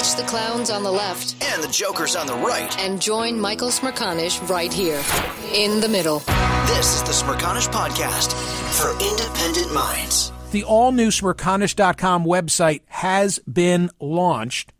[0.00, 2.78] Ditch the clowns on the left and the jokers on the right.
[2.78, 5.02] and join Michael Smerconish right here
[5.52, 6.20] in the middle.
[6.64, 8.32] This is the Smerconish Podcast
[8.80, 10.32] for independent minds.
[10.52, 14.72] The all new Smerconish.com website has been launched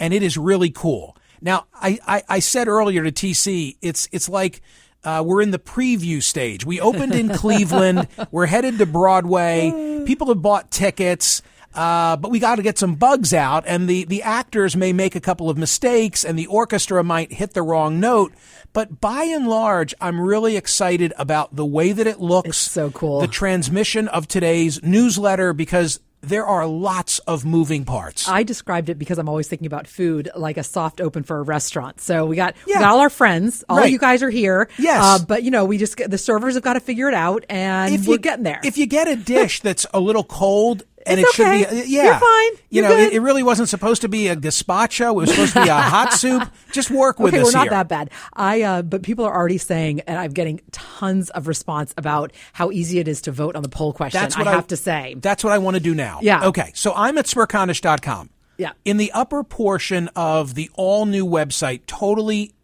[0.00, 1.16] and it is really cool.
[1.40, 4.60] Now, I, I, I said earlier to TC, it's, it's like,
[5.04, 6.66] uh, we're in the preview stage.
[6.66, 8.08] We opened in Cleveland.
[8.32, 10.02] We're headed to Broadway.
[10.04, 11.42] People have bought tickets.
[11.74, 15.14] Uh, but we got to get some bugs out, and the, the actors may make
[15.16, 18.32] a couple of mistakes, and the orchestra might hit the wrong note.
[18.72, 22.48] But by and large, I'm really excited about the way that it looks.
[22.48, 23.20] It's so cool.
[23.20, 28.26] The transmission of today's newsletter because there are lots of moving parts.
[28.28, 31.42] I described it because I'm always thinking about food like a soft open for a
[31.42, 32.00] restaurant.
[32.00, 32.78] So we got, Yeah.
[32.78, 33.92] we got all our friends, all Right.
[33.92, 34.68] you guys are here.
[34.78, 35.00] Yes.
[35.02, 37.94] Uh, but you know, we just, the servers have got to figure it out and
[37.94, 38.58] if we're getting there.
[38.64, 41.58] If you get a dish that's a little cold and It's it should okay.
[41.58, 42.20] be, uh, yeah, You're fine.
[42.20, 45.10] You You're know, it, it really wasn't supposed to be a gazpacho.
[45.10, 46.48] It was supposed to be a hot soup.
[46.72, 47.70] Just work with okay, us we're not here.
[47.70, 48.10] that bad.
[48.32, 52.70] I, uh, but people are already saying, and I'm getting tons of response about how
[52.70, 54.20] easy it is to vote on the poll question.
[54.20, 55.14] That's what I I have to say.
[55.18, 56.20] That's what I want to do now.
[56.22, 56.46] Yeah.
[56.46, 56.70] Okay.
[56.74, 58.30] So I'm at smerconish.com.
[58.56, 58.72] Yeah.
[58.84, 62.54] In the upper portion of the all new website, totally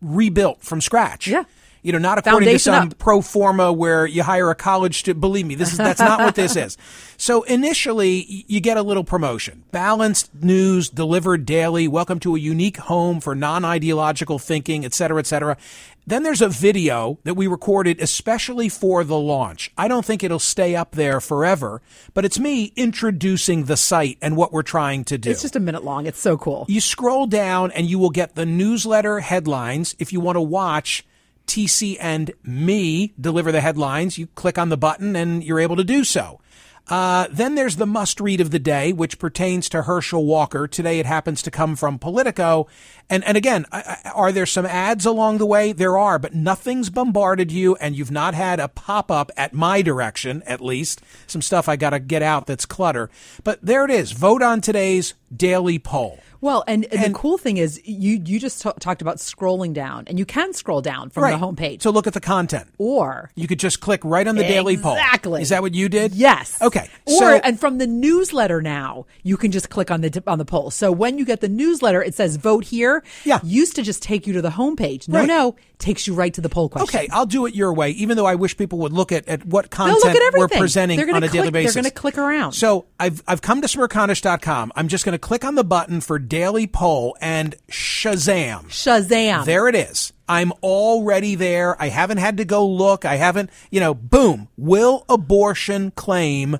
[0.00, 1.26] rebuilt from scratch.
[1.26, 1.44] Yeah.
[1.82, 2.98] You know, not according Foundation to some up.
[2.98, 6.34] pro forma where you hire a college to believe me, this is that's not what
[6.34, 6.76] this is.
[7.18, 9.62] So initially you get a little promotion.
[9.70, 11.86] Balanced news delivered daily.
[11.86, 15.56] Welcome to a unique home for non-ideological thinking, et cetera, et cetera.
[16.04, 19.70] Then there's a video that we recorded especially for the launch.
[19.78, 21.80] I don't think it'll stay up there forever,
[22.12, 25.30] but it's me introducing the site and what we're trying to do.
[25.30, 26.06] It's just a minute long.
[26.06, 26.66] It's so cool.
[26.68, 29.94] You scroll down and you will get the newsletter headlines.
[30.00, 31.04] If you want to watch
[31.46, 35.84] TC and me deliver the headlines, you click on the button and you're able to
[35.84, 36.40] do so.
[36.88, 40.66] Uh, then there's the must read of the day, which pertains to Herschel Walker.
[40.66, 42.66] Today it happens to come from Politico.
[43.08, 43.66] And, and again,
[44.14, 45.72] are there some ads along the way?
[45.72, 49.80] There are, but nothing's bombarded you and you've not had a pop up at my
[49.80, 51.00] direction, at least.
[51.26, 53.10] Some stuff I got to get out that's clutter.
[53.44, 54.12] But there it is.
[54.12, 56.18] Vote on today's daily poll.
[56.40, 59.72] Well, and, and And- the cool thing is, you you just ta- talked about scrolling
[59.72, 62.66] down, and you can scroll down from the homepage, So look at the content.
[62.78, 64.94] or You could just click right on the daily poll.
[64.94, 65.40] Exactly.
[65.42, 66.14] Is that what you did?
[66.14, 66.60] Yes.
[66.60, 66.88] Okay.
[67.06, 70.44] Or so and from the newsletter now, you can just click on the on the
[70.44, 70.72] poll.
[70.72, 73.04] So when you get the newsletter, it says vote here.
[73.24, 73.38] Yeah.
[73.44, 75.08] Used to just take you to the homepage.
[75.08, 75.28] No, Right.
[75.28, 76.98] no, takes you right to the poll question.
[77.00, 77.90] okay, I'll do it your way.
[77.90, 81.22] Even though I wish people would look at, at what content at we're presenting on
[81.22, 81.74] a daily basis.
[81.74, 82.52] They're going to click around.
[82.52, 84.72] So I've I've come to smerconish.com.
[84.74, 88.64] I'm just going to click on the button for daily poll and Shazam.
[88.64, 89.46] Shazam.
[89.46, 90.12] There it is.
[90.28, 91.80] I'm already there.
[91.80, 93.06] I haven't had to go look.
[93.06, 94.48] I haven't, you know, boom.
[94.58, 96.58] Will abortion claim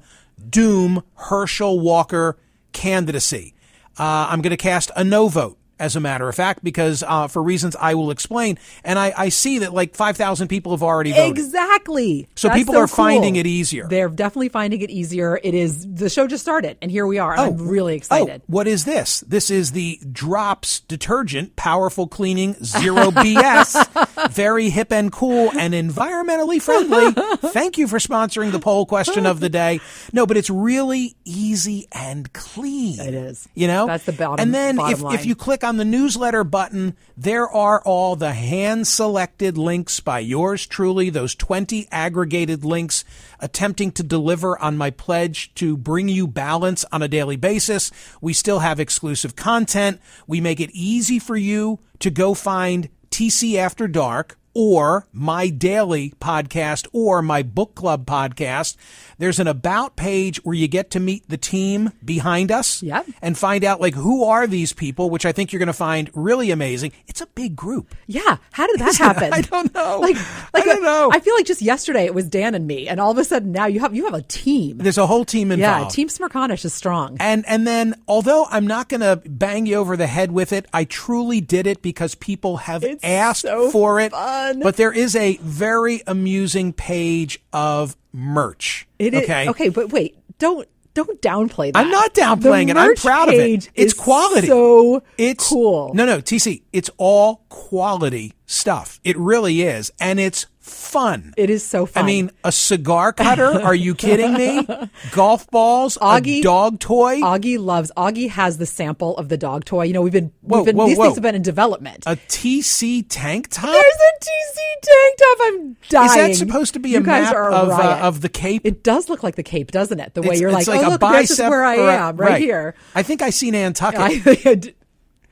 [0.49, 2.39] doom Herschel Walker
[2.73, 3.55] candidacy?
[3.99, 5.59] Uh, I'm going to cast a no vote.
[5.83, 9.29] As a matter of fact, because uh, for reasons I will explain, and I, I
[9.31, 11.37] see that like five thousand people have already voted.
[11.37, 12.29] Exactly.
[12.37, 12.97] So That's people are cool.
[13.05, 13.89] finding it easier.
[13.89, 15.41] They're definitely finding it easier.
[15.43, 17.33] It is the show just started, and here we are.
[17.33, 18.43] and I'm really Oh, excited.
[18.47, 19.21] what is this?
[19.27, 26.63] This is the Drops detergent, powerful cleaning, zero BS, very hip and cool and environmentally
[26.63, 27.11] friendly.
[27.51, 29.81] Thank you for sponsoring the poll question of the day.
[30.13, 33.01] No, but it's really easy and clean.
[33.01, 33.49] It is.
[33.55, 33.87] You know?
[33.87, 35.15] That's the bottom- And then bottom if, line.
[35.17, 40.19] if you click on the newsletter button, there are all the hand selected links by
[40.19, 43.05] yours truly, those 20 aggregated links
[43.41, 47.91] attempting to deliver on my pledge to bring you balance on a daily basis.
[48.21, 50.01] We still have exclusive content.
[50.27, 56.13] We make it easy for you to go find TC After Dark or my daily
[56.21, 58.77] podcast or my book club podcast.
[59.19, 63.07] There's an about page where you get to meet the team behind us Yep.
[63.23, 66.11] and find out like who are these people, which I think you're going to find
[66.15, 66.93] really amazing.
[67.07, 67.95] It's a big group.
[68.07, 69.33] Yeah, how did that happen?
[69.33, 70.01] I don't know.
[70.01, 70.17] Like,
[70.55, 71.11] like I don't know.
[71.13, 73.53] I feel like just yesterday it was Dan and me, and all of a sudden
[73.53, 74.79] now you have you have a team.
[74.79, 75.85] There's a whole team involved.
[75.85, 75.89] yeah.
[75.89, 77.17] Team Smerconish is strong.
[77.21, 80.67] And and then although I'm not going to bang you over the head with it,
[80.73, 84.13] I truly did it because people have It's asked so for it.
[84.13, 84.42] fun.
[84.63, 88.87] But there is a very amusing page of merch.
[88.99, 89.49] It is okay.
[89.49, 91.79] okay, but wait, don't don't downplay that.
[91.79, 92.77] I'm not downplaying it.
[92.77, 93.71] I'm proud of it.
[93.75, 94.47] It's quality.
[94.47, 95.93] So it's cool.
[95.95, 96.63] No, no, TC.
[96.73, 99.01] It's all quality stuff.
[99.03, 101.35] It really is, and it's fun.
[101.37, 102.05] It is so fun.
[102.05, 103.45] I mean, a cigar cutter?
[103.63, 104.67] Are you kidding me?
[105.11, 105.99] Golf balls?
[106.01, 107.21] Augie- a dog toy?
[107.21, 107.91] Augie loves.
[107.97, 109.83] Augie has the sample of the dog toy.
[109.85, 111.05] You know, we've been, Whoa, we've been whoa, these whoa.
[111.07, 112.05] things have been in development.
[112.07, 113.65] a TC tank top?
[113.65, 115.39] There's a TC tank top.
[115.43, 116.31] I'm dying.
[116.31, 118.63] Is that supposed to be you a guys map a of uh, of the Cape?
[118.65, 120.15] It does look like the Cape, doesn't it?
[120.15, 121.89] The way It's- you're it's like, like oh a look, this is where I or
[121.89, 122.75] a- am, right, here.
[122.95, 124.01] I think I see Nantucket.
[124.47, 124.75] I,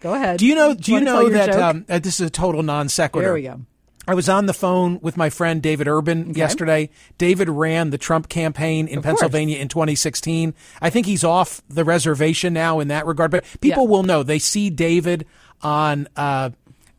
[0.00, 0.38] Go ahead.
[0.38, 0.74] Do you know?
[0.74, 3.26] Do Do you you know that um, uh, this is a total non sequitur?
[3.26, 3.60] There we go.
[4.08, 6.90] I was on the phone with my friend David Urban yesterday.
[7.18, 9.20] David ran the Trump campaign in Of course.
[9.20, 10.54] Pennsylvania in 2016.
[10.80, 13.90] I think he's off the reservation now in that regard, but people Yeah.
[13.90, 14.22] will know.
[14.22, 15.26] They see David
[15.62, 16.50] on uh,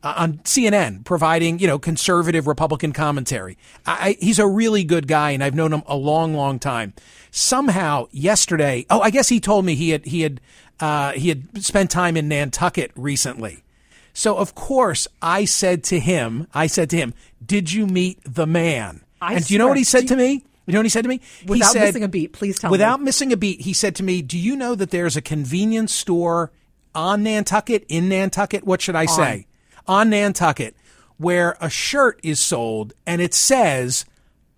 [0.04, 3.58] on CNN providing you know conservative Republican commentary.
[3.86, 6.94] I, he's a really good guy, and I've known him a long, long time.
[7.32, 10.40] Somehow yesterday, oh, I guess he told me he had he had
[10.80, 13.64] uh, he had spent time in Nantucket recently.
[14.14, 17.14] So of course I said to him, I said to him,
[17.46, 20.44] "Did you meet the man?" I and do you know what he said to me?
[20.66, 21.22] You know what he said to me?
[21.42, 22.72] he Without said, missing a beat, please tell me.
[22.72, 25.94] Without missing a beat, he said to me, "Do you know that there's a convenience
[25.94, 26.52] store
[26.94, 28.64] on Nantucket in Nantucket?
[28.66, 29.48] What should I say?
[29.88, 30.76] On Nantucket,
[31.18, 34.06] where a shirt is sold and it says,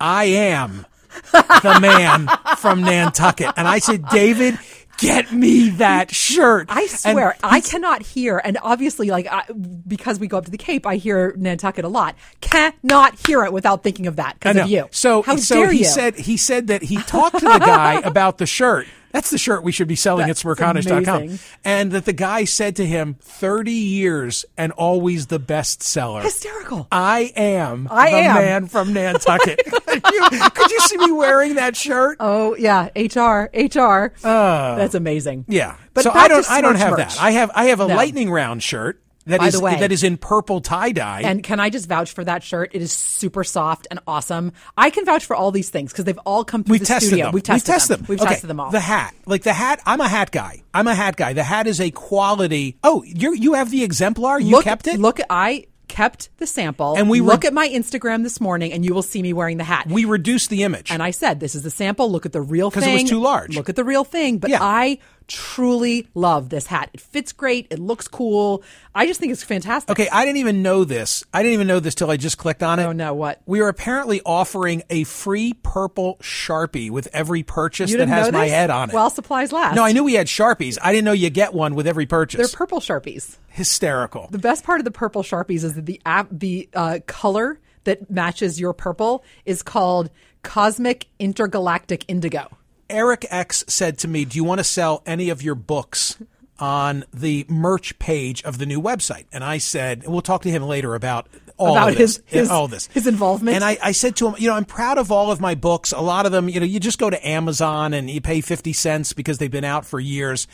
[0.00, 0.86] "I am
[1.22, 2.28] the man
[2.58, 4.58] from Nantucket." And I said, "David."
[5.04, 6.66] Get me that shirt.
[6.68, 9.44] I And swear, I cannot hear, and obviously, like I,
[9.86, 12.16] because we go up to the Cape, I hear Nantucket a lot.
[12.40, 14.88] Cannot hear it without thinking of that because of you.
[14.90, 15.84] So, how so dare he you?
[15.84, 18.86] said he said that he talked to the guy about the shirt.
[19.14, 21.38] That's the shirt we should be selling That's at smerconish.com.
[21.64, 26.20] And that the guy said to him, 30 years and always the best seller.
[26.22, 26.88] hysterical.
[26.90, 28.34] I am I the am.
[28.34, 29.60] man from Nantucket.
[29.86, 32.16] could, you, could you see me wearing that shirt?
[32.18, 34.12] Oh yeah, HR, HR.
[34.20, 35.40] That's amazing.
[35.42, 35.76] Uh, yeah.
[35.94, 37.14] but so I don't I don't have merch.
[37.14, 37.22] that.
[37.22, 37.94] I have I have a No.
[37.94, 41.22] lightning round shirt that By is the way- that is in purple tie dye.
[41.24, 42.70] And can I just vouch for that shirt?
[42.74, 44.52] It is super soft and awesome.
[44.76, 47.08] I can vouch for all these things because they've all come through We've the tested
[47.08, 47.26] studio.
[47.26, 47.34] them.
[47.34, 48.06] We've tested, tested them.
[48.08, 48.70] We've Okay, tested them all.
[48.70, 49.80] The hat, like the hat.
[49.86, 50.62] I'm a hat guy.
[50.74, 51.32] I'm a hat guy.
[51.32, 52.76] The hat is a quality.
[52.82, 54.38] Oh, you you have the exemplar.
[54.40, 55.00] You look, kept it.
[55.00, 56.96] Look, I kept the sample.
[56.96, 59.58] And we look re- at my Instagram this morning, and you will see me wearing
[59.58, 59.86] the hat.
[59.88, 60.90] We reduced the image.
[60.90, 62.10] and I said, "This is the sample.
[62.10, 62.80] Look at the real thing.
[62.80, 63.56] Because it was too large.
[63.56, 64.58] Look at the real thing." But Yeah.
[64.60, 66.90] I truly love this hat.
[66.92, 67.66] It fits great.
[67.70, 68.62] It looks cool.
[68.94, 69.90] I just think it's fantastic.
[69.90, 71.24] okay, I didn't even know this.
[71.32, 72.84] I didn't even know this till I just clicked on it.
[72.84, 73.40] Oh, no, what?
[73.46, 78.68] We are apparently offering a free purple sharpie with every purchase that has my head
[78.70, 78.94] on it.
[78.94, 79.76] While supplies last.
[79.76, 80.76] no, I knew we had sharpies.
[80.82, 82.38] I didn't know you get one with every purchase.
[82.38, 83.36] they're purple sharpies.
[83.54, 84.26] Hysterical.
[84.32, 88.10] The best part of the purple sharpies is that the app, the uh, color that
[88.10, 90.10] matches your purple is called
[90.42, 92.48] cosmic intergalactic indigo.
[92.90, 96.18] Erik X said to me, "Do you want to sell any of your books
[96.58, 100.50] on the merch page of the new website?" And I said, and "We'll talk to
[100.50, 103.54] him later about all About of this, his- his- all this, his involvement?
[103.54, 105.92] And I, I said to him, "You know, I'm proud of all of my books.
[105.92, 108.72] A lot of them, you know, you just go to Amazon and you pay fifty
[108.72, 110.48] cents because they've been out for years."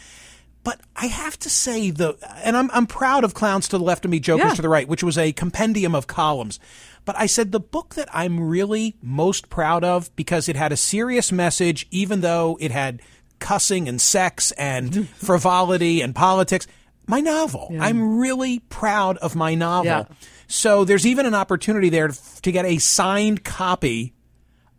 [0.63, 4.05] But I have to say the, and I'm I'm proud of Clowns to the Left
[4.05, 4.55] of Me, Jokers Yeah.
[4.55, 6.61] to the Right, which was a compendium of columns.
[7.07, 10.77] But I said the book that I'm really most proud of because it had a
[10.77, 13.01] serious message, even though it had
[13.39, 16.67] cussing and sex and frivolity and politics.
[17.07, 17.75] My novel.
[17.81, 19.85] I'm really proud of my novel.
[19.87, 20.05] Yeah.
[20.47, 24.13] So there's even an opportunity there to, to get a signed copy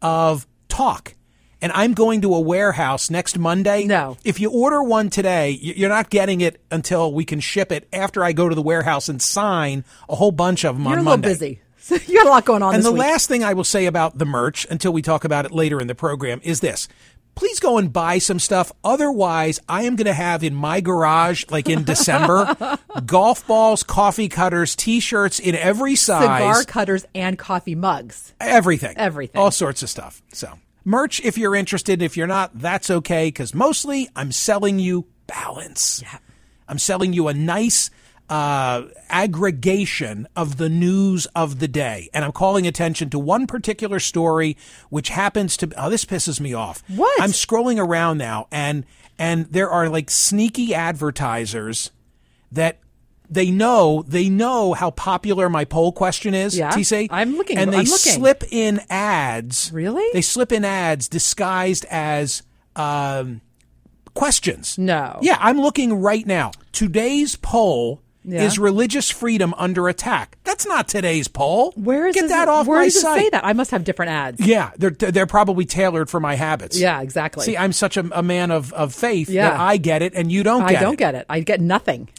[0.02, 1.16] of Talk.
[1.62, 3.86] And I'm going to a warehouse next Monday.
[3.86, 4.18] No.
[4.24, 8.24] If you order one today, you're not getting it until we can ship it after
[8.24, 11.02] I go to the warehouse and sign a whole bunch of them You're on a
[11.02, 11.28] little Monday.
[11.30, 11.62] busy.
[12.08, 13.00] you got a lot going on And the week.
[13.02, 15.88] last thing I will say about the merch until we talk about it later in
[15.88, 16.88] the program is this.
[17.34, 18.72] Please go and buy some stuff.
[18.84, 22.56] Otherwise, I am going to have in my garage, like in December,
[23.06, 28.34] golf balls, coffee cutters, t-shirts in every size, Cigar cutters and coffee mugs.
[28.42, 29.40] everything, Everything.
[29.40, 30.22] all sorts of stuff.
[30.34, 32.02] So merch, if you're interested.
[32.02, 33.28] If you're not, that's okay.
[33.28, 36.04] Because mostly, I'm selling you balance.
[36.68, 37.90] I'm selling you a nice
[38.30, 44.00] uh, aggregation of the news of the day, and I'm calling attention to one particular
[44.00, 44.56] story,
[44.90, 45.72] which happens to.
[45.78, 46.82] Oh, this pisses me off.
[46.88, 47.22] What?
[47.22, 48.86] I'm scrolling around now, and
[49.20, 51.92] and there are like sneaky advertisers
[52.52, 52.80] that.
[53.32, 56.58] They know they know how popular my poll question is.
[56.58, 57.08] Yeah, TC.
[57.10, 57.88] I'm looking- and they looking.
[58.14, 59.72] slip in ads.
[59.74, 60.06] Really?
[60.12, 62.44] They slip in ads disguised as
[62.76, 63.40] um,
[64.14, 64.78] questions.
[64.78, 65.18] No.
[65.22, 66.52] Yeah, I'm looking right now.
[66.74, 68.44] Today's poll Yeah.
[68.44, 70.38] is religious freedom under attack.
[70.44, 71.72] That's not today's poll.
[71.76, 73.18] Where is Get this- that off Where my does site.
[73.20, 73.46] it say that?
[73.46, 74.40] I must have different ads.
[74.46, 76.78] Yeah, they're they're probably tailored for my habits.
[76.80, 77.46] Yeah, exactly.
[77.46, 79.50] See, I'm such a, a man of, of faith Yeah.
[79.52, 81.00] that I get it and you don't I get don't it.
[81.00, 81.26] get it.
[81.30, 82.10] I get nothing.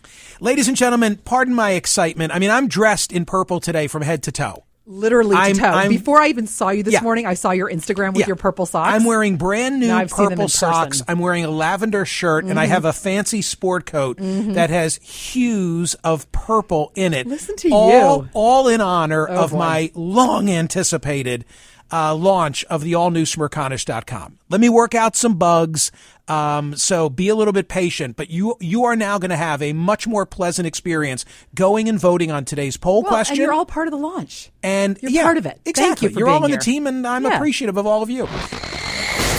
[0.42, 2.34] Ladies and gentlemen, pardon my excitement.
[2.34, 4.64] I mean, I'm dressed in purple today from head to toe.
[4.86, 5.66] Literally I'm- toe.
[5.66, 7.02] I'm- Before I even saw you this Yeah.
[7.02, 8.26] morning, I saw your Instagram with Yeah.
[8.26, 8.92] your purple socks.
[8.92, 10.38] I'm wearing brand new purple in person.
[10.38, 10.48] Mm-hmm.
[10.48, 11.02] socks.
[11.06, 15.94] I'm wearing a lavender shirt and I have a fancy sport coat that has hues
[16.02, 17.28] of purple in it.
[17.28, 18.28] Listen to all, you.
[18.34, 19.58] All in honor Oh, of boy.
[19.58, 21.44] my long anticipated
[21.92, 24.38] uh, launch of the all new Smerconish.com.
[24.48, 25.92] Let me work out some bugs.
[26.28, 29.60] Um, so be a little bit patient, but you you are now going to have
[29.60, 33.34] a much more pleasant experience going and voting on today's poll Well, question.
[33.34, 34.50] and you're all part of the launch.
[34.62, 35.60] And You're yeah, part of it.
[35.64, 36.08] Thank Exactly.
[36.08, 37.36] you for You're all being on the team, and I'm Yeah.
[37.36, 38.26] appreciative of all of you.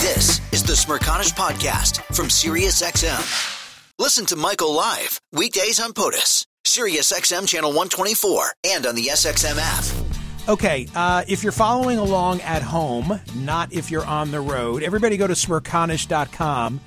[0.00, 3.50] This is the Smerconish Podcast from SiriusXM.
[3.98, 10.03] Listen to Michael live weekdays on POTUS, SiriusXM Channel 124, and on the SXM app.
[10.46, 15.16] Okay, uh, if you're following along at home, not if you're on the road, everybody
[15.16, 16.82] go to smerconish.com.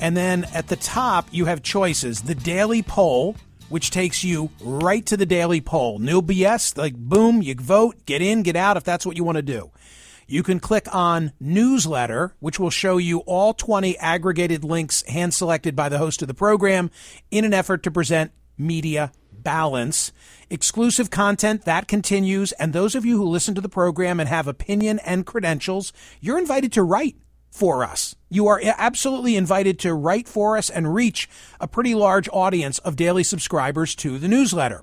[0.00, 2.22] And then at the top, you have choices.
[2.22, 3.36] The daily poll,
[3.68, 5.98] which takes you right to the daily poll.
[5.98, 9.36] No BS, like boom, you vote, get in, get out if that's what you want
[9.36, 9.70] to do.
[10.26, 15.76] You can click on newsletter, which will show you all 20 aggregated links hand selected
[15.76, 16.90] by the host of the program
[17.30, 19.12] in an effort to present media
[19.44, 20.10] balance.
[20.50, 22.52] Exclusive content that continues.
[22.52, 26.38] And those of you who listen to the program and have opinion and credentials, you're
[26.38, 27.16] invited to write
[27.50, 28.16] for us.
[28.28, 31.28] You are absolutely invited to write for us and reach
[31.60, 34.82] a pretty large audience of daily subscribers to the newsletter.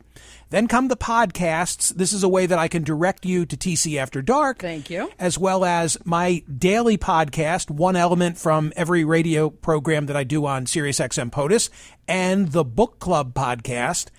[0.52, 1.94] Then come the podcasts.
[1.94, 4.60] This is a way that I can direct you to TC After Dark.
[4.60, 5.12] Thank you.
[5.20, 10.46] As well as my daily podcast, one element from every radio program that I do
[10.46, 11.70] on SiriusXM POTUS,
[12.08, 14.10] and the Book Club podcast.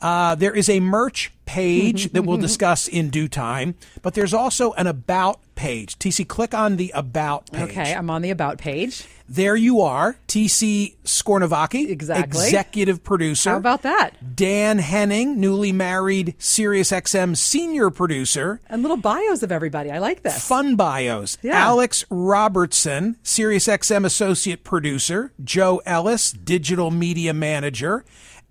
[0.00, 4.72] Uh, there is a merch page that we'll discuss in due time, but there's also
[4.74, 5.98] an about page.
[5.98, 7.70] TC, click on the about page.
[7.70, 9.06] Okay, I'm on the about page.
[9.28, 12.46] There you are, TC Scornavacchi, Exactly.
[12.46, 13.50] executive producer.
[13.50, 14.34] How about that?
[14.36, 18.60] Dan Henning, newly married SiriusXM senior producer.
[18.68, 19.90] And little bios of everybody.
[19.90, 20.46] I like this.
[20.48, 21.36] Fun bios.
[21.42, 21.58] Yeah.
[21.58, 25.32] Alex Robertson, SiriusXM associate producer.
[25.44, 28.04] Joe Ellis, digital media manager.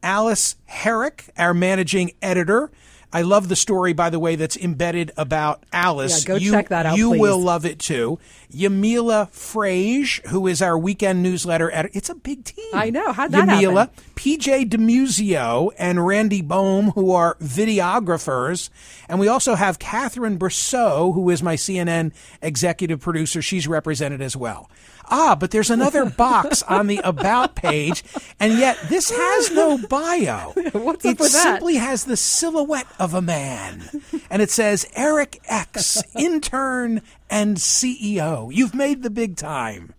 [0.04, 2.72] Alice Herrick, our managing editor.
[3.12, 6.24] I love the story, by the way, that's embedded about Alice.
[6.24, 7.22] Yeah, go you, check that out, You please.
[7.22, 8.20] will love it too.
[8.54, 11.90] Yamila Frage, who is our weekend newsletter editor.
[11.98, 12.66] It's a big team.
[12.72, 13.12] I know.
[13.12, 14.04] How'd that Yamila, happen?
[14.16, 18.70] PJ DeMuzio, and Randy Bohm, who are videographers.
[19.08, 22.12] And we also have Catherine Brousseau, who is my CNN
[22.44, 23.42] executive producer.
[23.42, 24.70] She's represented as well.
[25.10, 28.04] Ah, but there's another box on the About page,
[28.40, 30.52] and yet this has no bio.
[30.72, 31.44] What's it up with that?
[31.56, 33.90] simply has the silhouette of a man.
[34.30, 38.54] And it says Erik X, intern and CEO.
[38.54, 39.94] You've made the big time.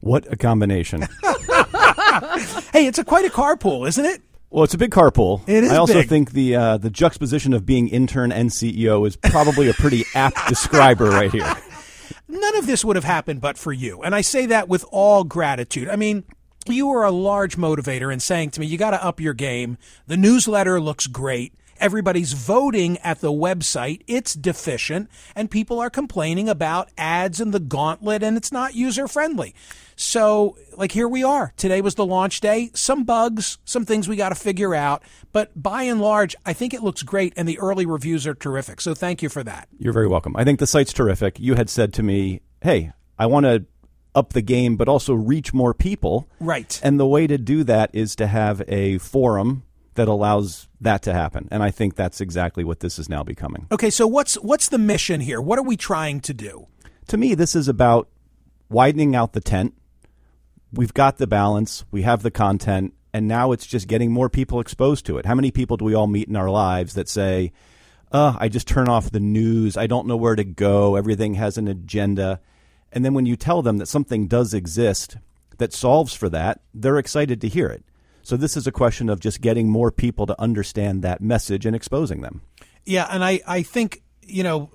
[0.00, 1.06] What a combination.
[2.72, 4.22] Hey, it's a quite a carpool, isn't it?
[4.50, 5.40] well, it's a big carpool.
[5.48, 6.08] It is I also big.
[6.08, 10.46] think the uh, the juxtaposition of being intern and CEO is probably a pretty apt
[10.48, 11.42] describer right here.
[12.34, 14.02] None of this would have happened but for you.
[14.02, 15.88] And I say that with all gratitude.
[15.88, 16.24] I mean,
[16.66, 19.78] you were a large motivator in saying to me, you got to up your game.
[20.08, 21.54] The newsletter looks great.
[21.84, 24.00] Everybody's voting at the website.
[24.06, 29.06] It's deficient and people are complaining about ads and the gauntlet and it's not user
[29.06, 29.54] friendly.
[29.94, 31.52] So, like, here we are.
[31.58, 32.70] Today was the launch day.
[32.72, 35.02] Some bugs, some things we got to figure out.
[35.30, 38.80] But by and large, I think it looks great and the early reviews are terrific.
[38.80, 39.68] So, thank you for that.
[39.78, 40.34] You're very welcome.
[40.38, 41.38] I think the site's terrific.
[41.38, 43.66] You had said to me, "Hey, I want to
[44.14, 46.80] up the game, but also reach more people." Right.
[46.82, 49.64] And the way to do that is to have a forum
[49.94, 51.48] that allows that to happen.
[51.50, 53.66] And I think that's exactly what this is now becoming.
[53.72, 55.40] Okay, so what's what's the mission here?
[55.40, 56.66] What are we trying to do?
[57.08, 58.08] To me, this is about
[58.68, 59.74] widening out the tent.
[60.72, 64.58] We've got the balance, we have the content, and now it's just getting more people
[64.58, 65.26] exposed to it.
[65.26, 67.52] How many people do we all meet in our lives that say,
[68.10, 71.56] uh, I just turn off the news, I don't know where to go, everything has
[71.56, 72.40] an agenda.
[72.90, 75.16] And then when you tell them that something does exist
[75.58, 77.84] that solves for that, they're excited to hear it.
[78.24, 81.76] So this is a question of just getting more people to understand that message and
[81.76, 82.40] exposing them.
[82.84, 84.70] Yeah, and I I think you know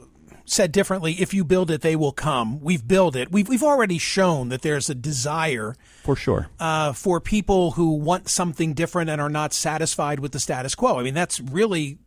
[0.46, 2.60] said differently, if you build it, they will come.
[2.62, 3.32] We've built it.
[3.32, 6.48] We've we've already shown that there's a desire For sure.
[6.60, 11.00] uh, for people who want something different and are not satisfied with the status quo.
[11.00, 11.98] I mean, that's really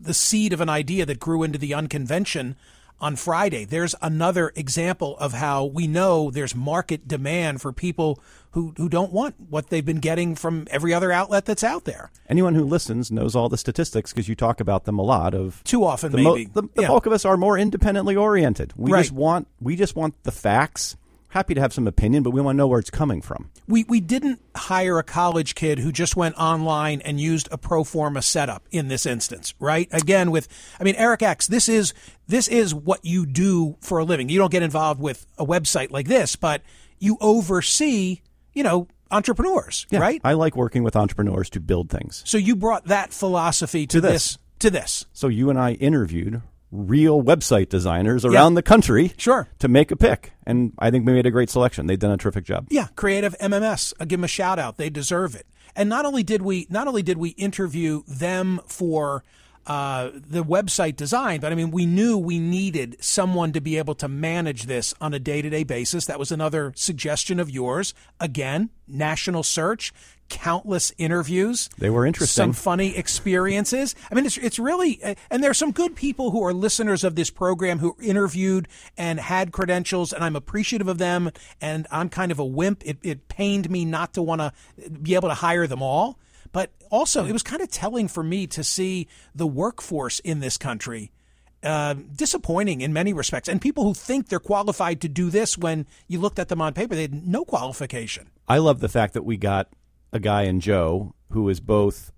[0.00, 2.56] the seed of an idea that grew into the unconvention
[3.00, 3.64] on Friday.
[3.64, 8.20] There's another example of how we know there's market demand for people
[8.52, 12.10] who, who don't want what they've been getting from every other outlet that's out there.
[12.28, 15.34] Anyone who listens knows all the statistics because you talk about them a lot.
[15.34, 16.50] Of Too often, the, mo- maybe.
[16.52, 16.88] the, the Yeah.
[16.88, 18.72] bulk of us are more independently oriented.
[18.76, 19.00] We Right.
[19.02, 20.96] just want we just want the facts.
[21.30, 23.50] Happy to have some opinion, but we want to know where it's coming from.
[23.66, 27.84] we we didn't hire a college kid who just went online and used a pro
[27.84, 29.88] forma setup in this instance, right?
[29.92, 30.48] Again, with
[30.80, 31.92] I mean Erik X, this is
[32.26, 34.28] this is what you do for a living.
[34.30, 36.62] You don't get involved with a website like this, but
[36.98, 38.20] you oversee,
[38.54, 40.20] you know, entrepreneurs, Yeah, right?
[40.24, 42.22] I like working with entrepreneurs to build things.
[42.26, 44.38] so you brought that philosophy to, To this.
[44.60, 45.06] to this.
[45.12, 49.48] So you and I interviewed real website designers around the country Sure.
[49.58, 50.32] to make a pick.
[50.46, 51.86] And I think we made a great selection.
[51.86, 52.66] They've done a terrific job.
[52.70, 53.94] Yeah, Creative MMS.
[53.98, 54.76] I'll uh, give them a shout out.
[54.76, 55.46] They deserve it.
[55.76, 59.22] And not only did we not only did we interview them for
[59.68, 63.94] uh, the website design, but I mean we knew we needed someone to be able
[63.96, 66.06] to manage this on a day to day basis.
[66.06, 67.94] That was another suggestion of yours.
[68.18, 69.92] Again, national search,
[70.28, 71.68] countless interviews.
[71.78, 72.44] They were interesting.
[72.44, 73.94] Some funny experiences.
[74.10, 77.04] I mean, it's it's really, uh, and there are some good people who are listeners
[77.04, 81.30] of this program who interviewed and had credentials, and I'm appreciative of them.
[81.60, 82.82] And I'm kind of a wimp.
[82.86, 84.52] It it pained me not to want to
[84.90, 86.18] be able to hire them all,
[86.52, 90.56] but also it was kind of telling for me to see the workforce in this
[90.56, 91.12] country.
[91.60, 95.86] Uh, disappointing in many respects, and people who think they're qualified to do this when
[96.06, 98.30] you looked at them on paper, they had no qualification.
[98.46, 99.68] I love the fact that we got
[100.12, 102.12] a guy in Joe who is both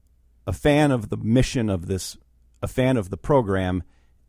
[0.47, 2.19] a fan of the mission of this,
[2.63, 3.83] a fan of the program,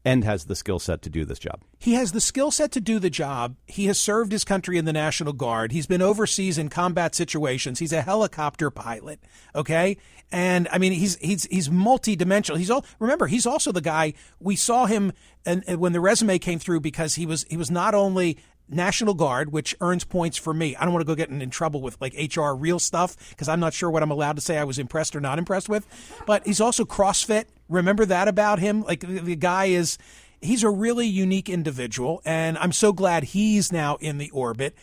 [0.03, 1.61] and has the skill set to do this job.
[1.77, 3.55] He has the skill set to do the job.
[3.67, 5.71] He has served his country in the National Guard.
[5.71, 7.79] He's been overseas in combat situations.
[7.79, 9.19] He's a helicopter pilot.
[9.55, 9.97] Okay.
[10.31, 12.57] And I mean, he's, he's, he's multi-dimensional.
[12.57, 15.13] He's all, remember, he's also the guy we saw him
[15.45, 18.37] and, and when the resume came through because he was, he was not only
[18.71, 20.75] National Guard, which earns points for me.
[20.75, 23.59] I don't want to go getting in trouble with like HR real stuff because I'm
[23.59, 25.85] not sure what I'm allowed to say I was impressed or not impressed with.
[26.25, 27.45] But he's also CrossFit.
[27.69, 28.83] Remember that about him?
[28.83, 29.97] Like the, the guy is,
[30.41, 34.75] he's a really unique individual, and I'm so glad he's now in the orbit.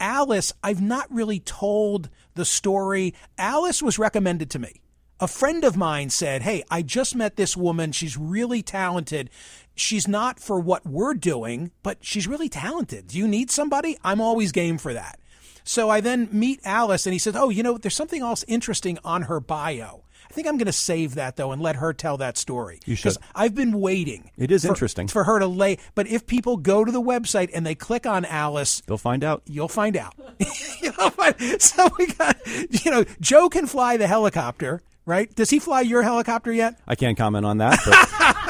[0.00, 3.14] Alice, I've not really told the story.
[3.38, 4.80] Alice was recommended to me.
[5.20, 7.92] A friend of mine said, Hey, I just met this woman.
[7.92, 9.30] She's really talented.
[9.74, 13.08] She's not for what we're doing, but she's really talented.
[13.08, 13.98] Do you need somebody?
[14.04, 15.18] I'm always game for that.
[15.64, 18.98] So I then meet Alice and he says, Oh, you know, there's something else interesting
[19.04, 20.02] on her bio.
[20.28, 22.80] I think I'm going to save that though and let her tell that story.
[22.86, 23.02] You should.
[23.14, 24.30] Because I've been waiting.
[24.36, 25.06] It is for- interesting.
[25.08, 25.78] For her to lay.
[25.94, 29.42] But if people go to the website and they click on Alice, They'll find out.
[29.46, 30.14] You'll find out.
[30.82, 32.36] You'll find- so we got,
[32.84, 35.32] you know, Joe can fly the helicopter, right?
[35.34, 36.80] Does he fly your helicopter yet?
[36.88, 38.36] I can't comment on that, but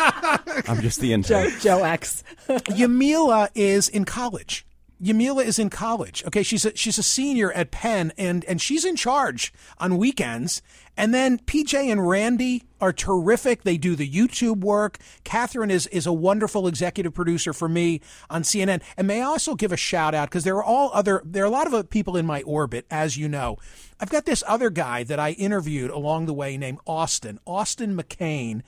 [0.68, 1.50] I'm just the intern.
[1.50, 2.25] Joe, Joe X.
[2.49, 4.67] Yamila is in college.
[5.02, 6.23] Yamila is in college.
[6.26, 10.62] Okay, she's a, she's a senior at Penn, and and she's in charge on weekends.
[10.97, 13.62] And then PJ and Randy are terrific.
[13.62, 14.99] They do the YouTube work.
[15.25, 18.80] Catherine is is a wonderful executive producer for me on CNN.
[18.97, 21.47] And may I also give a shout out because there are all other there are
[21.47, 23.56] a lot of people in my orbit, as you know.
[23.99, 28.62] I've got this other guy that I interviewed along the way named Austin Austin McCain.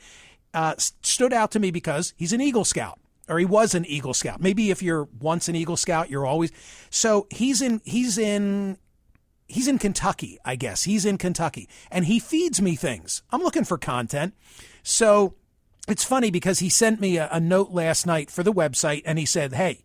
[0.54, 4.14] Uh, stood out to me because he's an Eagle Scout or he was an Eagle
[4.14, 4.40] Scout.
[4.40, 6.52] Maybe if you're once an Eagle Scout, you're always.
[6.90, 8.78] So he's in he's in
[9.46, 10.84] he's in Kentucky, I guess.
[10.84, 13.22] He's in Kentucky and he feeds me things.
[13.30, 14.34] I'm looking for content.
[14.82, 15.34] So
[15.88, 19.18] it's funny because he sent me a, a note last night for the website and
[19.18, 19.84] he said, "Hey,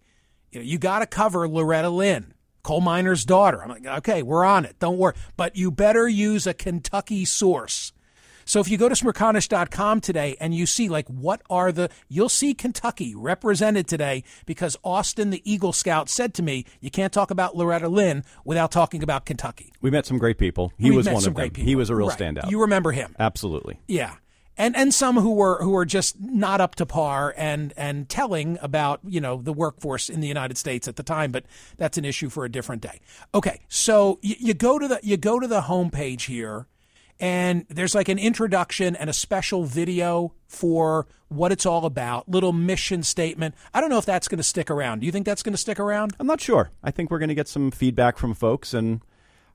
[0.51, 3.63] you, know, you got to cover Loretta Lynn." Coal miner's daughter.
[3.63, 4.77] I'm like, okay, we're on it.
[4.79, 5.15] Don't worry.
[5.38, 7.93] But you better use a Kentucky source.
[8.49, 12.29] So if you go to smerconish.com today and you see like what are the you'll
[12.29, 17.29] see Kentucky represented today because Austin the Eagle Scout said to me, you can't talk
[17.29, 19.71] about Loretta Lynn without talking about Kentucky.
[19.81, 20.73] We met some great people.
[20.79, 21.35] He We was one of them.
[21.35, 21.63] people.
[21.63, 22.17] He was a real Right.
[22.17, 22.49] standout.
[22.49, 23.15] You remember him.
[23.19, 23.79] Absolutely.
[23.88, 24.15] Yeah.
[24.57, 28.57] And and some who were who were just not up to par and and telling
[28.63, 31.45] about, you know, the workforce in the United States at the time, but
[31.77, 32.99] that's an issue for a different day.
[33.35, 33.59] Okay.
[33.69, 36.65] So you, you go to the you go to the homepage here
[37.19, 42.53] and there's like an introduction and a special video for what it's all about, little
[42.53, 43.55] mission statement.
[43.73, 44.99] I don't know if that's going to stick around.
[44.99, 46.15] Do you think that's going to stick around?
[46.19, 46.71] I'm not sure.
[46.84, 49.01] I think we're going to get some feedback from folks, and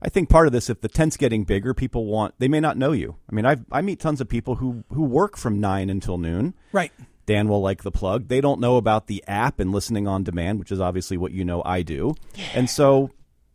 [0.01, 2.77] I think part of this, if the tent's getting bigger, people want they may not
[2.77, 3.15] know you.
[3.29, 6.53] I mean, I I meet tons of people who who work from nine until noon.
[6.71, 6.91] Right.
[7.25, 8.27] Dan will like the plug.
[8.27, 11.43] They don't know about the app and listening on demand, which is obviously what you
[11.43, 12.13] know I do.
[12.53, 13.09] And so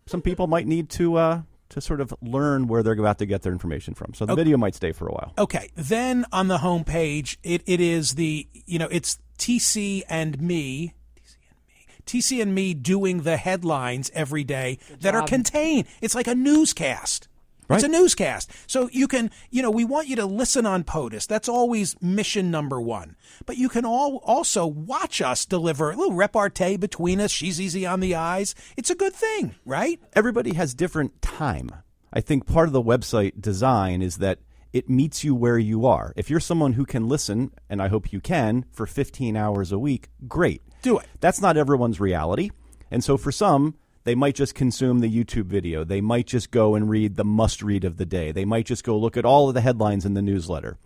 [0.07, 3.43] some people might need to uh, to sort of learn where they're about to get
[3.43, 4.13] their information from.
[4.15, 5.33] So the video might stay for a while.
[5.39, 5.71] Okay.
[5.75, 10.95] Then on the homepage, it, it is the, you know, it's TC and me.
[11.25, 15.87] TC and me TC and me doing the headlines every day that are contained.
[16.01, 17.29] It's like a newscast.
[17.77, 18.51] It's a newscast.
[18.67, 21.27] So you can, you know, we want you to listen on POTUS.
[21.27, 23.17] That's always mission number one.
[23.47, 27.31] But you can all also watch us deliver a little repartee between us.
[27.31, 28.55] She's easy on the eyes.
[28.77, 30.01] It's a good thing, right?
[30.13, 31.71] everybody has different time.
[32.13, 34.39] I think part of the website design is that
[34.73, 36.13] it meets you where you are.
[36.17, 39.79] If you're someone who can listen, and I hope you can, for 15 hours a
[39.79, 40.63] week, great.
[40.83, 41.07] Do it.
[41.21, 42.51] That's not everyone's reality.
[42.91, 45.85] And so for some, they might just consume the YouTube video.
[45.85, 48.33] They might just go and read the must read of the day.
[48.33, 50.79] They might just go look at all of the headlines in the newsletter.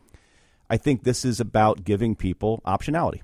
[0.68, 3.20] I think this is about giving people optionality.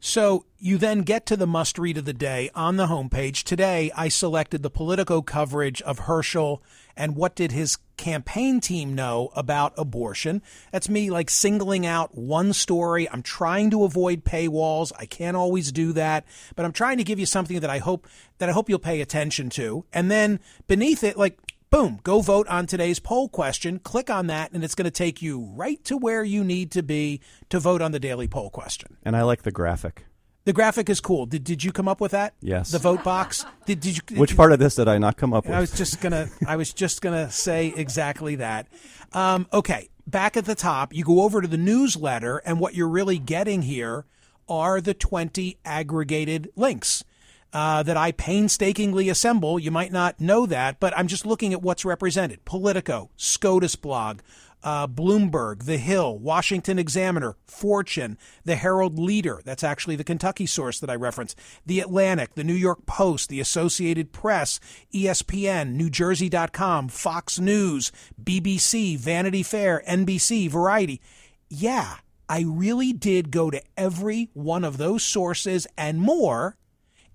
[0.00, 3.42] So you then get to the must read of the day on the homepage.
[3.42, 6.62] Today, I selected the Politico coverage of Herschel
[6.96, 10.42] and what did his campaign team know about abortion.
[10.72, 13.08] That's me like singling out one story.
[13.10, 14.92] I'm trying to avoid paywalls.
[14.98, 16.24] I can't always do that,
[16.56, 18.06] but I'm trying to give you something that I hope
[18.38, 19.84] that I hope you'll pay attention to.
[19.92, 21.38] And then beneath it, like
[21.70, 23.78] boom, go vote on today's poll question.
[23.78, 26.82] Click on that, and it's going to take you right to where you need to
[26.82, 28.96] be to vote on the daily poll question.
[29.04, 30.04] And I like the graphic.
[30.44, 31.26] The graphic is cool.
[31.26, 32.34] Did, did you come up with that?
[32.40, 32.70] Yes.
[32.70, 33.44] The vote box.
[33.66, 34.02] Did, did you?
[34.06, 35.54] did Which you- part of this did I not come up with?
[35.54, 36.28] I was just gonna.
[36.46, 38.66] I was just gonna say exactly that.
[39.12, 42.88] Um, okay, back at the top, you go over to the newsletter, and what you're
[42.88, 44.06] really getting here
[44.48, 47.04] are the 20 aggregated links
[47.52, 49.58] uh, that I painstakingly assemble.
[49.58, 54.20] You might not know that, but I'm just looking at what's represented: Politico, SCOTUS blog.
[54.60, 59.40] Uh, Bloomberg, The Hill, Washington Examiner, Fortune, The Herald Leader.
[59.44, 63.38] That's actually the Kentucky source that I reference, The Atlantic, The New York Post, The
[63.38, 64.58] Associated Press,
[64.92, 71.00] ESPN, NewJersey.com, Fox News, BBC, Vanity Fair, NBC, Variety.
[71.48, 76.56] Yeah, I really did go to every one of those sources and more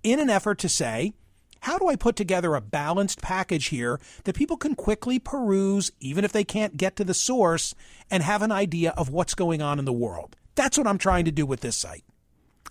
[0.04, 1.14] in an effort to say,
[1.62, 6.26] how do I put together a balanced package here that people can quickly peruse, even
[6.26, 7.74] if they can't get to the source,
[8.12, 10.36] and have an idea of what's going on in the world?
[10.56, 12.04] That's what I'm trying to do with this site.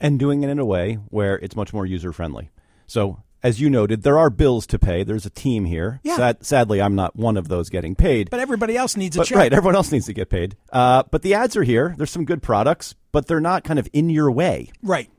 [0.01, 2.51] and doing it in a way where it's much more user friendly.
[2.87, 5.03] So, as you noted, there are bills to pay.
[5.05, 6.01] There's a team here.
[6.03, 6.17] Yeah.
[6.17, 8.29] Sad, sadly, I'm not one of those getting paid.
[8.31, 9.39] But everybody else needs a But, check.
[9.39, 10.57] right, everyone else needs to get paid.
[10.73, 11.95] Uh, but the ads are here.
[11.97, 14.71] There's some good products, but they're not kind of in your way.
[14.83, 15.11] Right.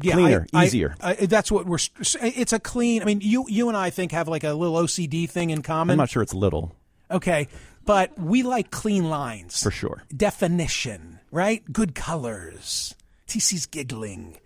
[0.00, 0.94] Yeah, Cleaner, I- I- easier.
[1.00, 1.78] I- that's what we're.
[2.20, 3.02] It's a clean.
[3.02, 5.92] I mean, you you and I think have like a little OCD thing in common.
[5.94, 6.74] I'm not sure it's little
[7.10, 7.48] Okay,
[7.84, 10.02] but we like clean lines for sure.
[10.14, 11.62] definition, right?
[11.72, 12.94] Good colors.
[13.26, 14.36] TC's giggling.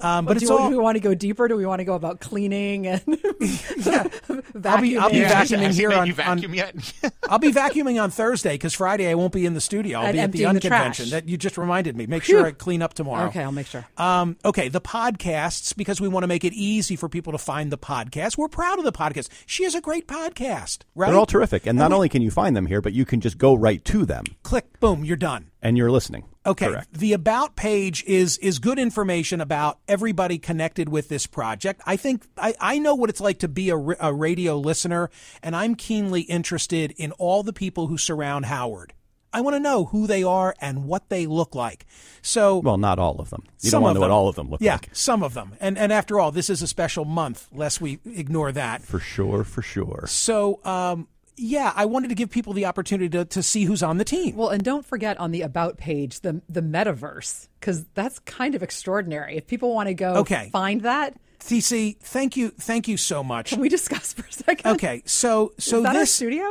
[0.00, 0.68] Um, but do, it's you, all.
[0.70, 1.48] do we want to go deeper?
[1.48, 4.66] Do we want to go about cleaning and vacuuming?
[4.66, 6.74] I'll be- I'll be Yeah, vacuuming here on- you vacuum yet?
[7.28, 10.00] I'll be vacuuming on Thursday because Friday I won't be in the studio.
[10.00, 10.72] I'll And be at the emptying
[11.04, 12.06] the That you just reminded me.
[12.06, 13.28] Make sure I clean up tomorrow.
[13.28, 13.86] Okay, I'll make sure.
[13.96, 17.72] Um, okay, the podcasts because we want to make it easy for people to find
[17.72, 18.36] the podcast.
[18.36, 19.28] We're proud of the podcast.
[19.46, 21.08] She has a great podcast, right?
[21.08, 21.66] They're all terrific.
[21.66, 24.04] And not only can you find them here, but you can just go right to
[24.04, 25.50] them Click, boom, you're done.
[25.62, 26.24] and you're listening.
[26.44, 26.66] Okay.
[26.68, 26.92] Correct.
[26.94, 29.55] The about page is is good information about
[29.88, 31.80] everybody connected with this project.
[31.86, 35.10] I think I, I know what it's like to be a, a radio listener,
[35.42, 38.92] and I'm keenly interested in all the people who surround Howard.
[39.32, 41.84] I want to know who they are and what they look like.
[42.22, 43.42] So, Well, not all of them.
[43.60, 44.10] You don't want to know them.
[44.10, 44.88] what all of them look yeah, like.
[44.92, 45.52] some of them.
[45.60, 48.80] And and after all, this is a special month, lest we ignore that.
[48.82, 50.04] For sure, for sure.
[50.08, 53.98] So, um, yeah, I wanted to give people the opportunity to, to see who's on
[53.98, 54.36] the team.
[54.36, 58.62] Well, and don't forget on the about page the the metaverse because that's kind of
[58.62, 59.36] extraordinary.
[59.36, 60.48] If people want to go Okay.
[60.50, 63.50] find that, TC, thank you, thank you so much.
[63.50, 64.70] can we discuss for a second?
[64.72, 66.44] Okay, so so is that our this studio?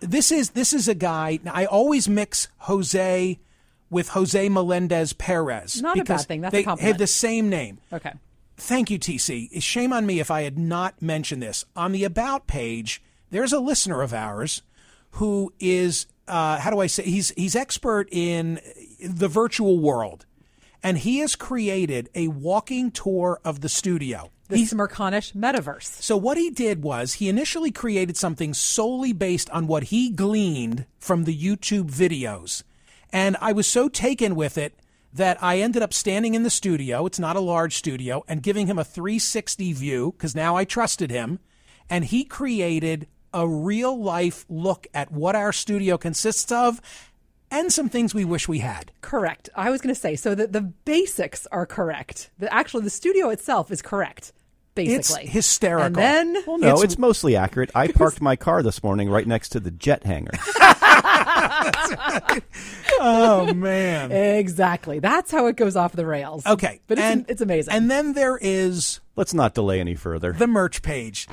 [0.00, 1.38] this is this is a guy.
[1.50, 3.38] I always mix Jose
[3.90, 5.82] with Jose Melendez Perez.
[5.82, 6.40] Not a bad thing.
[6.40, 7.78] That's a they have the same name.
[7.92, 8.12] Okay.
[8.56, 9.62] Thank you, TC.
[9.62, 11.64] Shame on me if I had not mentioned this.
[11.76, 14.62] On the About page, there's a listener of ours
[15.16, 18.60] who is, uh, how do I say, he's, he's expert in
[19.04, 20.24] the virtual world.
[20.82, 24.30] And he has created a walking tour of the studio.
[24.48, 26.02] The He's- Smerconish metaverse.
[26.02, 30.86] so what he did was he initially created something solely based on what he gleaned
[30.98, 32.62] from the YouTube videos.
[33.12, 34.74] And I was so taken with it
[35.12, 38.66] that I ended up standing in the studio, it's not a large studio, and giving
[38.66, 41.38] him a 360 view because now I trusted him.
[41.90, 46.80] And he created a real life look at what our studio consists of
[47.50, 48.92] and some things we wish we had.
[49.02, 49.50] Correct.
[49.54, 52.30] I was going to say so that the basics are correct.
[52.38, 54.32] The actually the studio itself is correct.
[54.74, 55.84] Basically, It's hysterical.
[56.02, 57.70] And then Well, no, it's, mostly accurate.
[57.74, 60.32] I parked my car this morning right next to the jet hangar.
[63.04, 64.12] Oh, man.
[64.12, 66.46] exactly that's how it goes off the rails.
[66.46, 66.80] Okay.
[66.86, 67.74] but it's, and, it's amazing.
[67.74, 70.32] And then there is Let's not delay any further.
[70.32, 71.26] the merch page.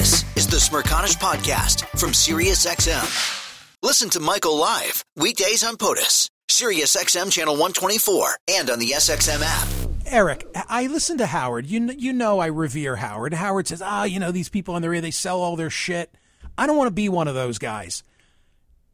[0.00, 3.76] This is the Smerconish Podcast from SiriusXM.
[3.82, 9.68] Listen to Michael live weekdays on POTUS, SiriusXM Channel 124, and on the SXM app.
[10.06, 11.66] Erik, I listen to Howard.
[11.66, 13.34] You kn- you know I revere Howard.
[13.34, 16.14] Howard says, "Ah, you know these people on the radio, they sell all their shit."
[16.56, 18.02] I don't want to be one of those guys.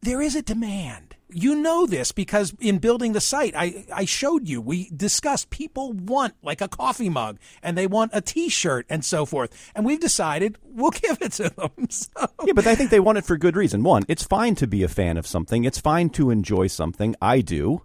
[0.03, 1.15] There is a demand.
[1.29, 4.61] You know this because in building the site, I, I showed you.
[4.61, 9.27] We discussed people want like a coffee mug and they want a T-shirt and so
[9.27, 11.71] forth, and we've decided we'll give it to them.
[11.91, 13.83] So Yeah, but I think they want it for good reason.
[13.83, 15.65] One, it's fine to be a fan of something.
[15.65, 17.17] It's fine to enjoy something.
[17.21, 17.83] I do.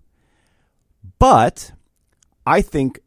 [1.17, 1.71] But
[2.45, 2.99] I think,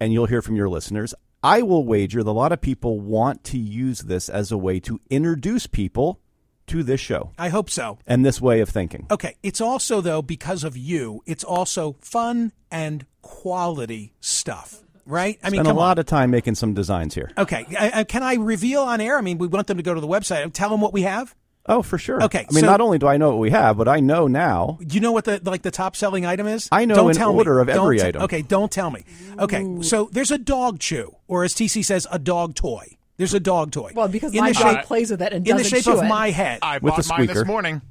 [0.00, 3.44] and you'll hear from your listeners, I will wager that a lot of people want
[3.44, 6.20] to use this as a way to introduce people
[6.68, 7.98] to this show I hope so.
[8.06, 9.06] and this way of thinking.
[9.10, 9.36] Okay.
[9.42, 15.38] It's also, though, because of you, it's also fun and quality stuff, right?
[15.42, 16.00] I mean, a lot on.
[16.00, 17.30] of time making some designs here.
[17.36, 17.66] Okay.
[17.78, 19.16] I, I, can I reveal on air?
[19.18, 20.50] I mean, we want them to go to the website.
[20.52, 21.34] Tell them what we have.
[21.70, 22.22] Oh, for sure.
[22.24, 24.26] Okay, I mean, so- not only do I know what we have, but I know
[24.26, 24.78] now.
[24.84, 26.66] Do you know what the like the top selling item is?
[26.72, 27.60] I know don't in tell order me.
[27.60, 28.22] of Don't every te- item.
[28.22, 29.04] Okay, don't tell me.
[29.38, 32.96] Okay, so there's a dog chew, or as TC says, a dog toy.
[33.18, 33.92] There's a dog toy.
[33.94, 35.92] Well, because in my the dog shape, plays with it and in the shape chew
[35.92, 36.08] of it.
[36.08, 36.60] my head.
[36.62, 37.82] I With bought the mine this morning.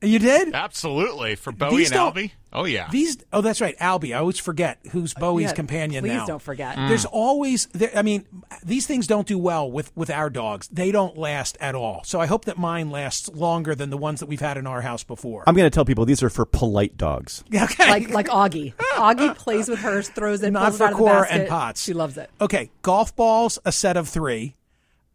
[0.00, 0.54] you did?
[0.54, 1.34] Absolutely.
[1.34, 2.30] For Bowie These and Albie.
[2.52, 2.88] Oh, yeah.
[2.90, 4.14] These oh that's right, Albie.
[4.14, 6.24] I always forget who's uh, Bowie's Yeah, companion please now.
[6.26, 6.76] don't forget.
[6.76, 6.88] Mm.
[6.88, 8.24] There's always there, I mean
[8.62, 10.68] these things don't do well with with our dogs.
[10.68, 12.02] They don't last at all.
[12.04, 14.80] So I hope that mine lasts longer than the ones that we've had in our
[14.80, 15.42] house before.
[15.46, 17.42] I'm going to tell people these are for polite dogs.
[17.54, 17.90] okay.
[17.90, 18.74] like like Augie.
[18.94, 21.40] Augie plays with hers, throws it, not pulls it out of the basket.
[21.40, 21.82] and pots.
[21.82, 22.30] She loves it.
[22.40, 24.54] Okay, golf balls, a set of three,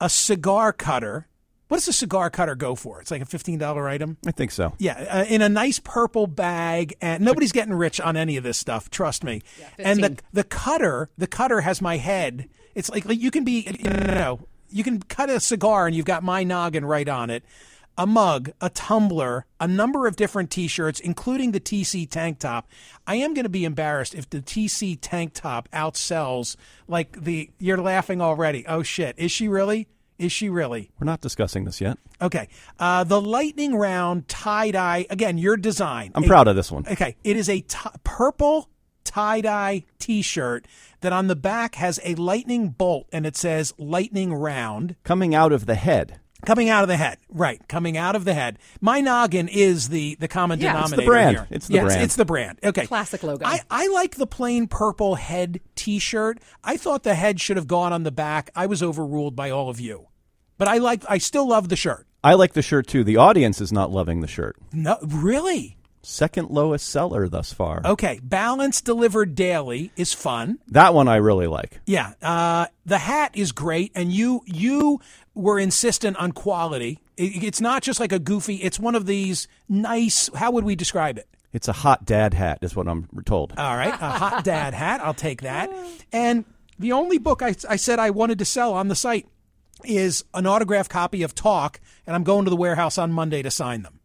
[0.01, 1.27] a cigar cutter.
[1.69, 2.99] What does a cigar cutter go for?
[2.99, 4.17] It's like a fifteen dollar item.
[4.27, 4.73] I think so.
[4.77, 8.57] Yeah, uh, in a nice purple bag, and nobody's getting rich on any of this
[8.57, 8.89] stuff.
[8.89, 9.41] Trust me.
[9.79, 12.49] and the the cutter, the cutter has my head.
[12.75, 16.05] It's like, like you can be, you know, you can cut a cigar, and you've
[16.05, 17.45] got my noggin right on it.
[18.01, 22.67] A mug, a tumbler, a number of different T-shirts, including the TC tank top.
[23.05, 26.55] I am going to be embarrassed if the TC tank top outsells
[26.87, 27.51] like the.
[27.59, 28.65] You're laughing already.
[28.65, 29.13] Oh shit!
[29.19, 29.87] Is she really?
[30.17, 30.89] Is she really?
[30.99, 31.99] We're not discussing this yet.
[32.19, 32.47] Okay.
[32.79, 36.11] Uh, the lightning round tie dye, again, your design.
[36.15, 36.87] I'm A- proud of this one.
[36.87, 37.15] Okay.
[37.23, 38.67] It is a t- purple
[39.03, 40.65] tie dye t shirt
[41.01, 45.51] that on the back has a lightning bolt and it says lightning round Coming out
[45.51, 46.19] of the head.
[46.45, 47.17] Coming out of the head.
[47.29, 47.61] Right.
[47.67, 48.59] Coming out of the head.
[48.81, 51.09] My noggin is the, the common Yeah, it's the denominator.
[51.11, 51.37] brand.
[51.37, 51.47] here.
[51.51, 52.01] It's the Yes, brand.
[52.03, 52.59] It's the brand.
[52.63, 52.85] Okay.
[52.87, 53.45] Classic logo.
[53.45, 56.39] I, I like the plain purple head t shirt.
[56.63, 58.49] I thought the head should have gone on the back.
[58.55, 60.07] I was overruled by all of you.
[60.57, 62.05] But I like I still love the shirt.
[62.23, 63.03] I like the shirt too.
[63.03, 64.55] The audience is not loving the shirt.
[64.71, 65.77] No, really?
[66.03, 67.81] Second lowest seller thus far.
[67.85, 70.59] Okay, balance delivered daily is fun.
[70.67, 71.79] That one I really like.
[71.85, 74.99] Yeah, uh, the hat is great, and you you
[75.35, 76.99] were insistent on quality.
[77.17, 78.55] It, it's not just like a goofy.
[78.55, 80.29] It's one of these nice.
[80.33, 81.27] How would we describe it?
[81.53, 83.53] It's a hot dad hat, is what I'm told.
[83.57, 85.01] All right, a hot dad hat.
[85.01, 85.71] I'll take that.
[86.11, 86.45] And
[86.79, 89.27] the only book I, I said I wanted to sell on the site
[89.83, 93.51] is an autographed copy of Talk, and I'm going to the warehouse on Monday to
[93.51, 93.99] sign them.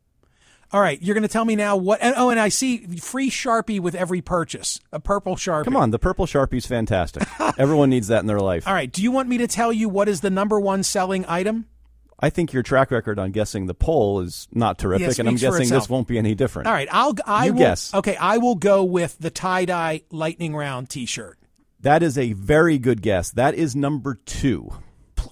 [0.76, 2.00] All right, you're going to tell me now what?
[2.02, 5.64] And, oh, and I see free Sharpie with every purchase, a purple Sharpie.
[5.64, 7.22] Come on, the purple Sharpie's fantastic.
[7.58, 8.68] Everyone needs that in their life.
[8.68, 11.24] All right, do you want me to tell you what is the number one selling
[11.28, 11.64] item?
[12.20, 15.36] I think your track record on guessing the poll is not terrific, Yeah, and I'm
[15.36, 16.68] guessing this won't be any different.
[16.68, 17.94] All right, I'll I You will, guess.
[17.94, 21.38] Okay, I will go with the tie dye lightning round T-shirt.
[21.80, 23.30] That is a very good guess.
[23.30, 24.72] That is number two.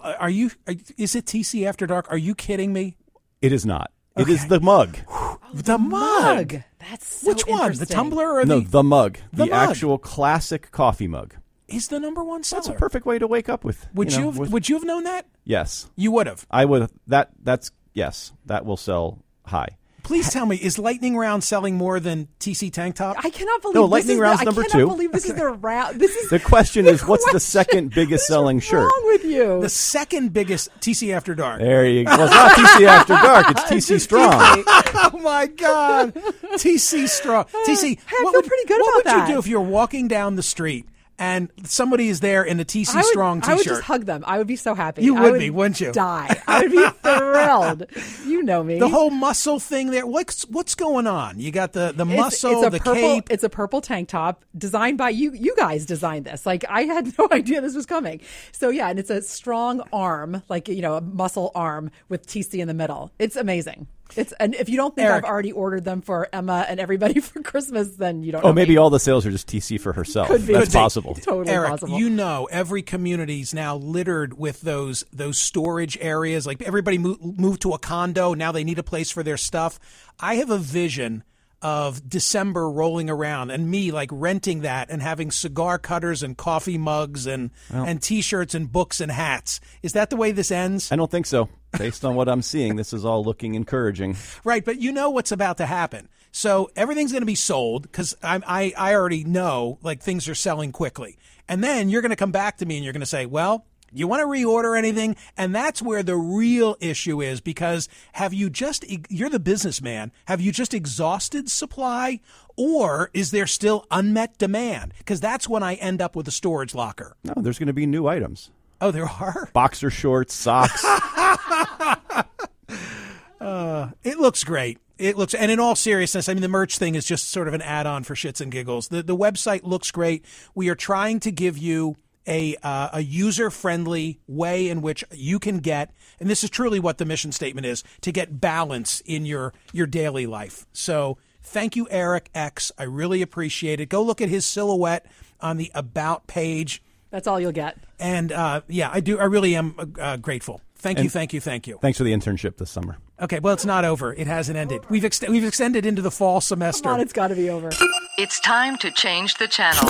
[0.01, 0.53] Are you?
[0.67, 2.11] Are, is it TC After Dark?
[2.11, 2.97] Are you kidding me?
[3.43, 3.91] It is not.
[4.16, 4.96] It is the mug.
[5.55, 6.62] The mug.
[6.81, 7.59] That's so Which one?
[7.61, 7.87] The interesting.
[7.96, 9.18] tumbler or No, the, the mug.
[9.33, 9.70] The The, mug.
[9.70, 11.37] actual classic coffee mug.
[11.68, 12.61] is the number one seller?
[12.62, 13.87] That's a perfect way to wake up with.
[13.94, 15.27] Would you, know, have, with- would you have known that?
[15.44, 16.44] yes, You would have.
[16.50, 16.90] I would.
[17.07, 18.33] That that's yes.
[18.46, 19.77] That will sell high.
[20.05, 23.17] Please tell me, is Lightning Round selling more than TC Tank Top?
[23.25, 24.87] I cannot believe No, this lightning is round's the, number I cannot two.
[24.88, 25.99] believe this is the round.
[25.99, 28.81] This is The question is, what's the second biggest selling What's shirt?
[28.83, 29.61] wrong with you?
[29.62, 31.61] the second biggest TC After Dark.
[31.61, 32.11] There you go.
[32.19, 33.51] Well, it's not TC After Dark.
[33.51, 34.31] It's TC Strong.
[34.69, 37.45] oh my God, TC Strong.
[37.67, 39.29] TC, I what feel would, pretty good what about would that.
[39.29, 40.87] you do if you're walking down the street
[41.18, 43.72] and somebody is there in a TC would, Strong I would T-shirt?
[43.79, 44.24] just hug them.
[44.27, 45.03] I would be so happy.
[45.03, 45.92] You I would be, wouldn't you?
[45.92, 46.42] Die.
[46.46, 47.87] I would be thrilled.
[48.27, 48.79] You know me.
[48.79, 50.07] the whole muscle thing there.
[50.07, 51.38] What's what's going on?
[51.38, 53.31] You got the the muscle, it's, a the purple, cape.
[53.31, 55.33] It's a purple tank top designed by you.
[55.33, 56.44] You guys designed this.
[56.46, 58.20] Like I had no idea this was coming.
[58.53, 62.59] So yeah, and it's a strong arm, like you know, a muscle arm with TC
[62.61, 63.12] in the middle.
[63.18, 63.87] It's amazing.
[64.16, 65.24] It's and if you don't think Erik.
[65.24, 68.44] I've already ordered them for Emma and everybody for Christmas, then you don't.
[68.44, 68.77] Oh, know maybe me.
[68.79, 70.29] all the sales are just TC for herself.
[70.29, 70.53] Could be.
[70.53, 70.79] That's Could be.
[70.79, 71.14] possible.
[71.14, 71.98] totally Erik, possible.
[71.98, 76.46] you know every community's now littered with those those storage areas.
[76.46, 79.79] Like everybody mo- moved to a condo, now they need a place for their stuff.
[80.20, 81.24] I have a vision
[81.62, 86.77] of December rolling around and me like renting that and having cigar cutters and coffee
[86.77, 89.61] mugs and and t-shirts and books and hats.
[89.83, 90.92] Is that the way this ends?
[90.92, 91.48] I don't think so.
[91.79, 94.17] Based on what I'm seeing, this is all looking encouraging.
[94.45, 96.09] Right, but you know what's about to happen.
[96.31, 100.73] So everything's going to be sold because I, I already know like things are selling
[100.73, 101.17] quickly.
[101.49, 103.67] And then you're going to come back to me and you're going to say, well,
[103.97, 105.15] You want to reorder anything?
[105.37, 110.41] And that's where the real issue is because have you just, you're the businessman, have
[110.41, 112.19] you just exhausted supply
[112.57, 114.95] or is there still unmet demand?
[114.99, 117.17] Because that's when I end up with a storage locker.
[117.23, 118.51] No, there's going to be new items.
[118.81, 119.49] Oh, there are?
[119.53, 120.85] Boxer shorts, socks.
[123.41, 124.79] uh, it looks great.
[124.97, 127.55] It looks, and in all seriousness, I mean, the merch thing is just sort of
[127.55, 128.89] an add on for shits and giggles.
[128.89, 130.25] The, the website looks great.
[130.55, 135.39] We are trying to give you a uh, a user friendly way in which you
[135.39, 139.27] can get, and this is truly what the mission statement is, to get balance in
[139.27, 140.67] your your daily life.
[140.73, 142.73] So thank you, Erik X.
[142.79, 143.89] I really appreciate it.
[143.89, 145.07] Go look at his silhouette
[145.41, 146.83] on the about page.
[147.14, 147.77] That's all you'll get.
[148.00, 149.20] And uh, yeah, I do.
[149.20, 150.61] I really am uh, grateful.
[150.79, 151.79] Thank you, thank you, thank you.
[151.81, 152.98] Thanks for the internship this summer.
[153.20, 154.12] Okay, well, it's not over.
[154.12, 154.83] It hasn't ended.
[154.90, 156.83] We've ex- we've extended into the fall semester.
[156.83, 157.70] Come on, it's got to be over.
[158.18, 159.88] It's time to change the channel.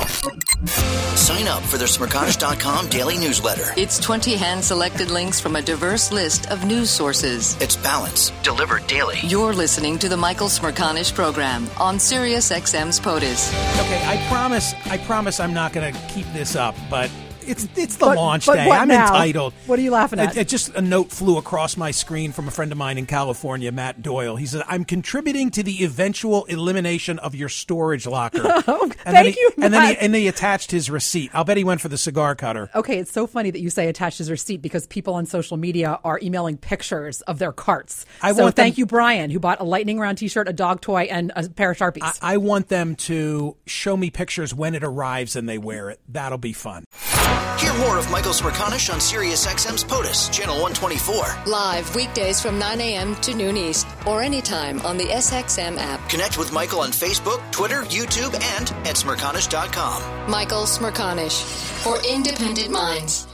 [0.64, 3.72] Sign up for the Smerconish.com daily newsletter.
[3.76, 7.56] It's 20 hand selected links from a diverse list of news sources.
[7.60, 9.18] It's balance, delivered daily.
[9.22, 13.50] You're listening to the Michael Smerconish program on Sirius XM's POTUS.
[13.80, 14.74] Okay, I promise.
[14.86, 17.10] I promise I'm not going to keep this up, but
[17.46, 18.70] it's it's the But- launch but day.
[18.70, 19.06] I'm now?
[19.06, 19.52] entitled.
[19.66, 20.36] What are you laughing at?
[20.36, 23.06] It, it just a note flew across my screen from a friend of mine in
[23.06, 24.36] California, Matt Doyle.
[24.36, 29.34] He said, "I'm contributing to the eventual elimination of your storage locker." and then thank
[29.34, 31.30] he, you, And then he, and he attached his receipt.
[31.34, 32.70] I'll bet he went for the cigar cutter.
[32.74, 35.98] Okay, it's so funny that you say attached his receipt because people on social media
[36.04, 38.06] are emailing pictures of their carts.
[38.22, 40.80] I so want them- thank you, Brian, who bought a lightning round T-shirt, a dog
[40.80, 42.18] toy, and a pair of sharpies.
[42.22, 46.00] I want them to show me pictures when it arrives and they wear it.
[46.08, 46.84] That'll be fun.
[47.64, 51.44] Hear more of Michael Smerconish on SiriusXM's POTUS, channel 124.
[51.50, 53.14] Live weekdays from 9 a.m.
[53.22, 56.06] to noon East or anytime on the SXM app.
[56.10, 60.30] Connect with Michael on Facebook, Twitter, YouTube, and at Smerconish.com.
[60.30, 61.42] Michael Smerconish
[61.82, 63.26] for independent minds.